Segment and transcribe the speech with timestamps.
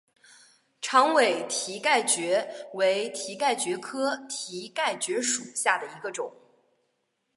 [0.81, 6.33] 长尾蹄盖蕨为蹄盖蕨科蹄盖蕨属下的一个种。